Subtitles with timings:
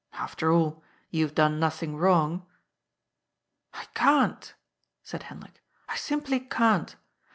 [0.13, 0.81] After all,
[1.11, 2.47] you have done nothing wrong.""
[3.75, 4.55] I can't,"
[5.03, 6.95] said Hendrik," I simply can't.